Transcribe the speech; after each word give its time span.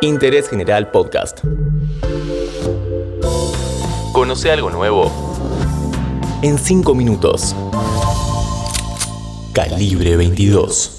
Interés 0.00 0.48
General 0.48 0.90
Podcast. 0.90 1.40
Conoce 4.12 4.50
algo 4.50 4.70
nuevo 4.70 5.10
en 6.42 6.58
5 6.58 6.94
minutos. 6.94 7.54
Calibre 9.52 10.16
22. 10.16 10.97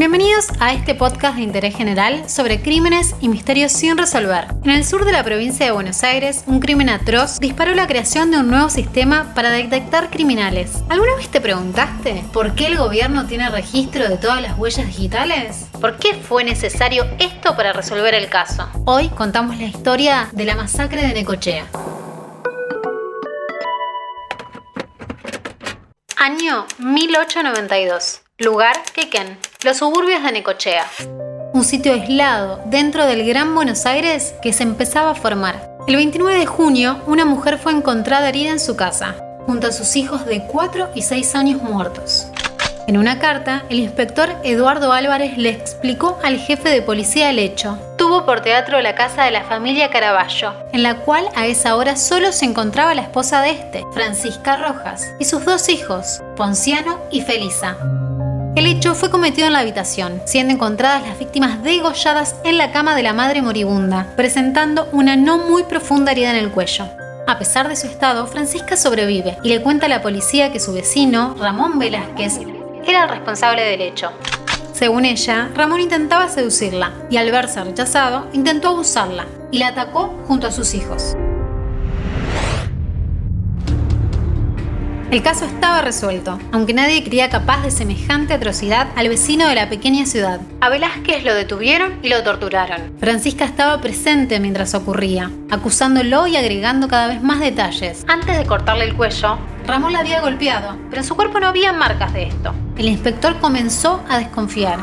Bienvenidos 0.00 0.46
a 0.60 0.72
este 0.72 0.94
podcast 0.94 1.36
de 1.36 1.42
interés 1.42 1.76
general 1.76 2.26
sobre 2.26 2.62
crímenes 2.62 3.14
y 3.20 3.28
misterios 3.28 3.70
sin 3.70 3.98
resolver. 3.98 4.46
En 4.64 4.70
el 4.70 4.82
sur 4.82 5.04
de 5.04 5.12
la 5.12 5.22
provincia 5.22 5.66
de 5.66 5.72
Buenos 5.72 6.02
Aires, 6.04 6.42
un 6.46 6.58
crimen 6.58 6.88
atroz 6.88 7.38
disparó 7.38 7.74
la 7.74 7.86
creación 7.86 8.30
de 8.30 8.38
un 8.38 8.48
nuevo 8.48 8.70
sistema 8.70 9.34
para 9.34 9.50
detectar 9.50 10.08
criminales. 10.08 10.72
¿Alguna 10.88 11.16
vez 11.16 11.28
te 11.28 11.42
preguntaste 11.42 12.24
por 12.32 12.54
qué 12.54 12.68
el 12.68 12.78
gobierno 12.78 13.26
tiene 13.26 13.50
registro 13.50 14.08
de 14.08 14.16
todas 14.16 14.40
las 14.40 14.58
huellas 14.58 14.86
digitales? 14.86 15.68
¿Por 15.78 15.98
qué 15.98 16.14
fue 16.14 16.44
necesario 16.44 17.04
esto 17.18 17.54
para 17.54 17.74
resolver 17.74 18.14
el 18.14 18.30
caso? 18.30 18.70
Hoy 18.86 19.10
contamos 19.10 19.58
la 19.58 19.66
historia 19.66 20.30
de 20.32 20.46
la 20.46 20.54
masacre 20.54 21.02
de 21.06 21.12
Necochea. 21.12 21.66
Año 26.16 26.64
1892. 26.78 28.22
Lugar 28.38 28.76
Quequén, 28.94 29.36
los 29.64 29.76
suburbios 29.76 30.22
de 30.22 30.32
Necochea. 30.32 30.86
Un 31.52 31.64
sitio 31.64 31.92
aislado 31.92 32.60
dentro 32.66 33.06
del 33.06 33.26
Gran 33.26 33.54
Buenos 33.54 33.84
Aires 33.84 34.34
que 34.40 34.52
se 34.52 34.62
empezaba 34.62 35.10
a 35.10 35.14
formar. 35.14 35.70
El 35.86 35.96
29 35.96 36.38
de 36.38 36.46
junio, 36.46 36.98
una 37.06 37.24
mujer 37.24 37.58
fue 37.58 37.72
encontrada 37.72 38.28
herida 38.28 38.50
en 38.50 38.60
su 38.60 38.76
casa, 38.76 39.16
junto 39.46 39.66
a 39.66 39.72
sus 39.72 39.96
hijos 39.96 40.24
de 40.24 40.42
4 40.46 40.90
y 40.94 41.02
6 41.02 41.34
años 41.34 41.62
muertos. 41.62 42.28
En 42.86 42.96
una 42.96 43.18
carta, 43.18 43.64
el 43.68 43.80
inspector 43.80 44.30
Eduardo 44.44 44.92
Álvarez 44.92 45.36
le 45.36 45.50
explicó 45.50 46.18
al 46.24 46.38
jefe 46.38 46.70
de 46.70 46.82
policía 46.82 47.28
el 47.28 47.38
hecho. 47.38 47.78
Tuvo 47.98 48.24
por 48.24 48.40
teatro 48.40 48.80
la 48.80 48.94
casa 48.94 49.24
de 49.24 49.30
la 49.30 49.44
familia 49.44 49.90
Caraballo, 49.90 50.54
en 50.72 50.82
la 50.82 50.96
cual 50.96 51.28
a 51.36 51.46
esa 51.46 51.76
hora 51.76 51.96
solo 51.96 52.32
se 52.32 52.46
encontraba 52.46 52.94
la 52.94 53.02
esposa 53.02 53.42
de 53.42 53.50
este, 53.50 53.84
Francisca 53.92 54.56
Rojas, 54.56 55.12
y 55.18 55.26
sus 55.26 55.44
dos 55.44 55.68
hijos, 55.68 56.22
Ponciano 56.36 56.98
y 57.10 57.20
Felisa. 57.20 57.76
El 58.56 58.66
hecho 58.66 58.96
fue 58.96 59.10
cometido 59.10 59.46
en 59.46 59.52
la 59.52 59.60
habitación, 59.60 60.20
siendo 60.24 60.52
encontradas 60.52 61.06
las 61.06 61.18
víctimas 61.18 61.62
degolladas 61.62 62.34
en 62.44 62.58
la 62.58 62.72
cama 62.72 62.96
de 62.96 63.04
la 63.04 63.12
madre 63.12 63.42
moribunda, 63.42 64.12
presentando 64.16 64.88
una 64.90 65.14
no 65.14 65.38
muy 65.38 65.62
profunda 65.62 66.10
herida 66.10 66.30
en 66.30 66.36
el 66.36 66.50
cuello. 66.50 66.88
A 67.28 67.38
pesar 67.38 67.68
de 67.68 67.76
su 67.76 67.86
estado, 67.86 68.26
Francisca 68.26 68.76
sobrevive 68.76 69.38
y 69.44 69.50
le 69.50 69.62
cuenta 69.62 69.86
a 69.86 69.88
la 69.88 70.02
policía 70.02 70.50
que 70.50 70.58
su 70.58 70.72
vecino, 70.72 71.36
Ramón 71.38 71.78
Velázquez, 71.78 72.40
era 72.84 73.04
el 73.04 73.10
responsable 73.10 73.62
del 73.62 73.82
hecho. 73.82 74.10
Según 74.72 75.04
ella, 75.04 75.48
Ramón 75.54 75.80
intentaba 75.80 76.28
seducirla 76.28 76.92
y 77.08 77.18
al 77.18 77.30
verse 77.30 77.62
rechazado, 77.62 78.26
intentó 78.32 78.70
abusarla 78.70 79.26
y 79.52 79.58
la 79.58 79.68
atacó 79.68 80.12
junto 80.26 80.48
a 80.48 80.52
sus 80.52 80.74
hijos. 80.74 81.14
El 85.10 85.22
caso 85.22 85.44
estaba 85.44 85.82
resuelto, 85.82 86.38
aunque 86.52 86.72
nadie 86.72 87.02
creía 87.02 87.28
capaz 87.30 87.64
de 87.64 87.72
semejante 87.72 88.32
atrocidad 88.32 88.86
al 88.94 89.08
vecino 89.08 89.48
de 89.48 89.56
la 89.56 89.68
pequeña 89.68 90.06
ciudad. 90.06 90.40
A 90.60 90.68
Velázquez 90.68 91.24
lo 91.24 91.34
detuvieron 91.34 91.98
y 92.00 92.10
lo 92.10 92.22
torturaron. 92.22 92.92
Francisca 93.00 93.44
estaba 93.44 93.80
presente 93.80 94.38
mientras 94.38 94.72
ocurría, 94.74 95.32
acusándolo 95.50 96.28
y 96.28 96.36
agregando 96.36 96.86
cada 96.86 97.08
vez 97.08 97.22
más 97.22 97.40
detalles. 97.40 98.04
Antes 98.06 98.38
de 98.38 98.46
cortarle 98.46 98.84
el 98.84 98.94
cuello, 98.94 99.36
Ramón 99.66 99.94
la 99.94 99.98
había 99.98 100.20
golpeado, 100.20 100.76
pero 100.90 101.02
en 101.02 101.08
su 101.08 101.16
cuerpo 101.16 101.40
no 101.40 101.48
había 101.48 101.72
marcas 101.72 102.12
de 102.12 102.28
esto. 102.28 102.54
El 102.76 102.88
inspector 102.88 103.36
comenzó 103.40 104.04
a 104.08 104.18
desconfiar. 104.18 104.78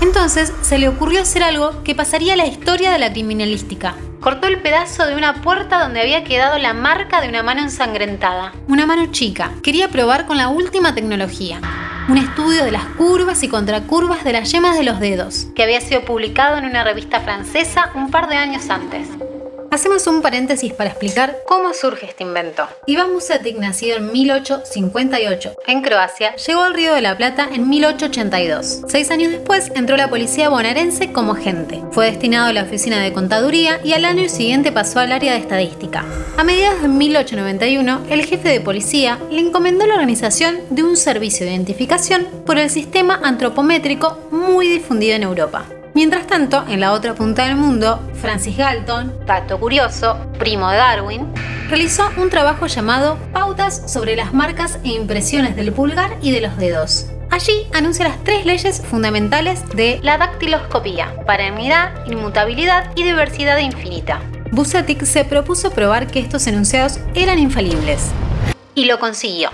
Entonces 0.00 0.52
se 0.62 0.78
le 0.78 0.88
ocurrió 0.88 1.22
hacer 1.22 1.42
algo 1.42 1.82
que 1.82 1.96
pasaría 1.96 2.34
a 2.34 2.36
la 2.36 2.46
historia 2.46 2.92
de 2.92 3.00
la 3.00 3.12
criminalística 3.12 3.96
cortó 4.20 4.46
el 4.46 4.60
pedazo 4.60 5.06
de 5.06 5.16
una 5.16 5.40
puerta 5.40 5.80
donde 5.82 6.00
había 6.00 6.24
quedado 6.24 6.58
la 6.58 6.74
marca 6.74 7.20
de 7.20 7.28
una 7.28 7.42
mano 7.42 7.62
ensangrentada. 7.62 8.52
Una 8.68 8.86
mano 8.86 9.06
chica. 9.06 9.52
Quería 9.62 9.88
probar 9.88 10.26
con 10.26 10.36
la 10.36 10.48
última 10.48 10.94
tecnología. 10.94 11.60
Un 12.08 12.18
estudio 12.18 12.64
de 12.64 12.72
las 12.72 12.84
curvas 12.96 13.42
y 13.42 13.48
contracurvas 13.48 14.24
de 14.24 14.32
las 14.32 14.50
yemas 14.52 14.76
de 14.76 14.84
los 14.84 15.00
dedos, 15.00 15.46
que 15.54 15.62
había 15.62 15.80
sido 15.80 16.02
publicado 16.02 16.58
en 16.58 16.64
una 16.64 16.84
revista 16.84 17.20
francesa 17.20 17.90
un 17.94 18.10
par 18.10 18.28
de 18.28 18.36
años 18.36 18.68
antes. 18.68 19.08
Hacemos 19.72 20.08
un 20.08 20.20
paréntesis 20.20 20.72
para 20.72 20.90
explicar 20.90 21.38
cómo 21.46 21.72
surge 21.74 22.06
este 22.06 22.24
invento. 22.24 22.66
Iván 22.86 23.12
Musetic, 23.12 23.56
nacido 23.56 23.98
en 23.98 24.10
1858 24.10 25.54
en 25.68 25.82
Croacia, 25.82 26.34
llegó 26.34 26.62
al 26.62 26.74
Río 26.74 26.92
de 26.92 27.02
la 27.02 27.16
Plata 27.16 27.48
en 27.52 27.68
1882. 27.68 28.82
Seis 28.88 29.12
años 29.12 29.30
después 29.30 29.70
entró 29.76 29.96
la 29.96 30.10
policía 30.10 30.48
bonaerense 30.48 31.12
como 31.12 31.34
agente. 31.34 31.84
Fue 31.92 32.06
destinado 32.06 32.48
a 32.48 32.52
la 32.52 32.64
oficina 32.64 33.00
de 33.00 33.12
contaduría 33.12 33.80
y 33.84 33.92
al 33.92 34.06
año 34.06 34.28
siguiente 34.28 34.72
pasó 34.72 34.98
al 34.98 35.12
área 35.12 35.34
de 35.34 35.38
estadística. 35.38 36.04
A 36.36 36.42
mediados 36.42 36.82
de 36.82 36.88
1891, 36.88 38.06
el 38.10 38.24
jefe 38.24 38.48
de 38.48 38.60
policía 38.60 39.20
le 39.30 39.40
encomendó 39.40 39.86
la 39.86 39.94
organización 39.94 40.58
de 40.70 40.82
un 40.82 40.96
servicio 40.96 41.46
de 41.46 41.52
identificación 41.52 42.26
por 42.44 42.58
el 42.58 42.70
sistema 42.70 43.20
antropométrico 43.22 44.18
muy 44.32 44.66
difundido 44.66 45.14
en 45.14 45.22
Europa. 45.22 45.64
Mientras 46.00 46.26
tanto, 46.26 46.64
en 46.66 46.80
la 46.80 46.92
otra 46.92 47.14
punta 47.14 47.44
del 47.44 47.56
mundo, 47.56 48.00
Francis 48.14 48.56
Galton, 48.56 49.12
dato 49.26 49.60
curioso, 49.60 50.16
primo 50.38 50.70
de 50.70 50.78
Darwin, 50.78 51.26
realizó 51.68 52.08
un 52.16 52.30
trabajo 52.30 52.66
llamado 52.68 53.18
Pautas 53.34 53.92
sobre 53.92 54.16
las 54.16 54.32
marcas 54.32 54.78
e 54.82 54.92
impresiones 54.92 55.56
del 55.56 55.74
pulgar 55.74 56.16
y 56.22 56.30
de 56.30 56.40
los 56.40 56.56
dedos. 56.56 57.08
Allí 57.30 57.66
anuncia 57.74 58.08
las 58.08 58.24
tres 58.24 58.46
leyes 58.46 58.80
fundamentales 58.80 59.62
de 59.74 60.00
la 60.02 60.16
dactiloscopía, 60.16 61.14
parenidad, 61.26 61.92
inmutabilidad 62.06 62.92
y 62.96 63.02
diversidad 63.02 63.58
infinita. 63.58 64.22
Busetic 64.52 65.04
se 65.04 65.26
propuso 65.26 65.70
probar 65.70 66.06
que 66.06 66.20
estos 66.20 66.46
enunciados 66.46 66.98
eran 67.12 67.38
infalibles. 67.38 68.10
Y 68.74 68.86
lo 68.86 68.98
consiguió 68.98 69.50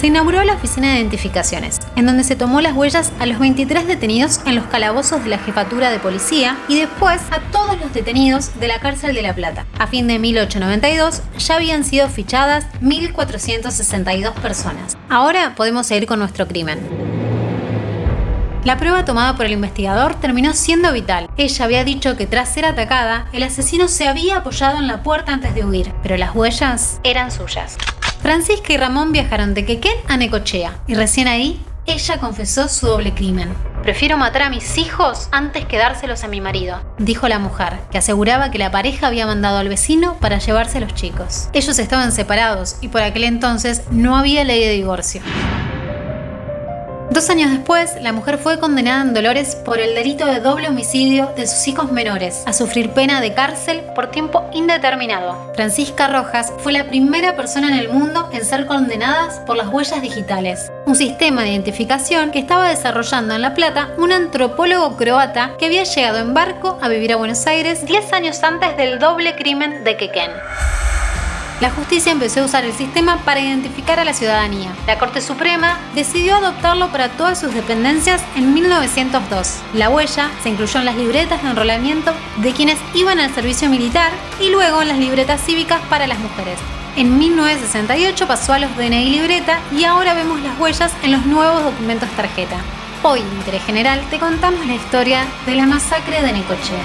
se 0.00 0.06
inauguró 0.06 0.42
la 0.44 0.54
oficina 0.54 0.88
de 0.88 1.00
identificaciones, 1.00 1.78
en 1.94 2.06
donde 2.06 2.24
se 2.24 2.34
tomó 2.34 2.62
las 2.62 2.72
huellas 2.72 3.12
a 3.18 3.26
los 3.26 3.38
23 3.38 3.86
detenidos 3.86 4.40
en 4.46 4.54
los 4.54 4.64
calabozos 4.64 5.22
de 5.22 5.28
la 5.28 5.36
jefatura 5.36 5.90
de 5.90 5.98
policía 5.98 6.56
y 6.68 6.78
después 6.78 7.20
a 7.30 7.40
todos 7.52 7.78
los 7.78 7.92
detenidos 7.92 8.58
de 8.58 8.68
la 8.68 8.80
cárcel 8.80 9.14
de 9.14 9.20
La 9.20 9.34
Plata. 9.34 9.66
A 9.78 9.88
fin 9.88 10.08
de 10.08 10.18
1892 10.18 11.20
ya 11.36 11.56
habían 11.56 11.84
sido 11.84 12.08
fichadas 12.08 12.64
1.462 12.80 14.32
personas. 14.32 14.96
Ahora 15.10 15.54
podemos 15.54 15.86
seguir 15.86 16.06
con 16.06 16.18
nuestro 16.18 16.48
crimen. 16.48 16.78
La 18.64 18.78
prueba 18.78 19.04
tomada 19.04 19.36
por 19.36 19.44
el 19.44 19.52
investigador 19.52 20.14
terminó 20.14 20.54
siendo 20.54 20.94
vital. 20.94 21.28
Ella 21.36 21.64
había 21.66 21.84
dicho 21.84 22.16
que 22.16 22.26
tras 22.26 22.48
ser 22.54 22.64
atacada, 22.64 23.26
el 23.34 23.42
asesino 23.42 23.86
se 23.86 24.08
había 24.08 24.38
apoyado 24.38 24.78
en 24.78 24.86
la 24.86 25.02
puerta 25.02 25.34
antes 25.34 25.54
de 25.54 25.66
huir, 25.66 25.92
pero 26.02 26.16
las 26.16 26.34
huellas 26.34 27.00
eran 27.04 27.30
suyas. 27.30 27.76
Francisca 28.30 28.72
y 28.72 28.76
Ramón 28.76 29.10
viajaron 29.10 29.54
de 29.54 29.64
Quequén 29.64 29.96
a 30.06 30.16
Necochea 30.16 30.84
y 30.86 30.94
recién 30.94 31.26
ahí 31.26 31.60
ella 31.86 32.18
confesó 32.18 32.68
su 32.68 32.86
doble 32.86 33.12
crimen. 33.12 33.52
Prefiero 33.82 34.16
matar 34.16 34.42
a 34.42 34.50
mis 34.50 34.78
hijos 34.78 35.28
antes 35.32 35.64
que 35.64 35.78
dárselos 35.78 36.22
a 36.22 36.28
mi 36.28 36.40
marido, 36.40 36.80
dijo 36.96 37.26
la 37.26 37.40
mujer, 37.40 37.80
que 37.90 37.98
aseguraba 37.98 38.52
que 38.52 38.58
la 38.58 38.70
pareja 38.70 39.08
había 39.08 39.26
mandado 39.26 39.58
al 39.58 39.68
vecino 39.68 40.16
para 40.20 40.38
llevarse 40.38 40.78
a 40.78 40.82
los 40.82 40.94
chicos. 40.94 41.48
Ellos 41.54 41.76
estaban 41.80 42.12
separados 42.12 42.76
y 42.80 42.86
por 42.86 43.02
aquel 43.02 43.24
entonces 43.24 43.82
no 43.90 44.16
había 44.16 44.44
ley 44.44 44.60
de 44.60 44.74
divorcio. 44.74 45.22
Dos 47.10 47.28
años 47.28 47.50
después, 47.50 47.96
la 48.00 48.12
mujer 48.12 48.38
fue 48.38 48.60
condenada 48.60 49.02
en 49.02 49.12
Dolores 49.12 49.56
por 49.56 49.80
el 49.80 49.96
delito 49.96 50.26
de 50.26 50.38
doble 50.38 50.68
homicidio 50.68 51.32
de 51.34 51.48
sus 51.48 51.66
hijos 51.66 51.90
menores, 51.90 52.44
a 52.46 52.52
sufrir 52.52 52.90
pena 52.90 53.20
de 53.20 53.34
cárcel 53.34 53.80
por 53.96 54.12
tiempo 54.12 54.48
indeterminado. 54.52 55.52
Francisca 55.56 56.06
Rojas 56.06 56.52
fue 56.58 56.72
la 56.72 56.86
primera 56.86 57.34
persona 57.34 57.66
en 57.66 57.80
el 57.80 57.88
mundo 57.88 58.30
en 58.32 58.44
ser 58.44 58.64
condenada 58.64 59.44
por 59.44 59.56
las 59.56 59.66
huellas 59.66 60.00
digitales, 60.00 60.70
un 60.86 60.94
sistema 60.94 61.42
de 61.42 61.50
identificación 61.50 62.30
que 62.30 62.38
estaba 62.38 62.68
desarrollando 62.68 63.34
en 63.34 63.42
La 63.42 63.54
Plata 63.54 63.88
un 63.98 64.12
antropólogo 64.12 64.96
croata 64.96 65.56
que 65.58 65.66
había 65.66 65.82
llegado 65.82 66.18
en 66.18 66.32
barco 66.32 66.78
a 66.80 66.88
vivir 66.88 67.12
a 67.12 67.16
Buenos 67.16 67.44
Aires 67.48 67.84
10 67.86 68.12
años 68.12 68.40
antes 68.44 68.76
del 68.76 69.00
doble 69.00 69.34
crimen 69.34 69.82
de 69.82 69.96
Quequén 69.96 70.30
la 71.60 71.70
justicia 71.70 72.12
empezó 72.12 72.40
a 72.40 72.44
usar 72.44 72.64
el 72.64 72.72
sistema 72.72 73.18
para 73.18 73.40
identificar 73.40 74.00
a 74.00 74.04
la 74.04 74.14
ciudadanía. 74.14 74.72
La 74.86 74.98
Corte 74.98 75.20
Suprema 75.20 75.78
decidió 75.94 76.36
adoptarlo 76.36 76.88
para 76.88 77.10
todas 77.10 77.38
sus 77.38 77.54
dependencias 77.54 78.22
en 78.34 78.54
1902. 78.54 79.60
La 79.74 79.90
huella 79.90 80.30
se 80.42 80.48
incluyó 80.48 80.80
en 80.80 80.86
las 80.86 80.96
libretas 80.96 81.42
de 81.42 81.50
enrolamiento 81.50 82.12
de 82.38 82.52
quienes 82.52 82.78
iban 82.94 83.20
al 83.20 83.34
servicio 83.34 83.68
militar 83.68 84.10
y 84.40 84.50
luego 84.50 84.80
en 84.80 84.88
las 84.88 84.98
libretas 84.98 85.42
cívicas 85.44 85.80
para 85.90 86.06
las 86.06 86.18
mujeres. 86.18 86.58
En 86.96 87.18
1968 87.18 88.26
pasó 88.26 88.52
a 88.52 88.58
los 88.58 88.74
DNI 88.76 89.10
libreta 89.10 89.60
y 89.70 89.84
ahora 89.84 90.14
vemos 90.14 90.40
las 90.40 90.58
huellas 90.58 90.92
en 91.02 91.12
los 91.12 91.26
nuevos 91.26 91.62
documentos 91.62 92.08
tarjeta. 92.16 92.56
Hoy 93.02 93.20
en 93.20 93.28
Interés 93.28 93.64
General 93.64 94.00
te 94.10 94.18
contamos 94.18 94.66
la 94.66 94.74
historia 94.74 95.24
de 95.46 95.54
la 95.54 95.66
masacre 95.66 96.22
de 96.22 96.32
Necochea. 96.32 96.84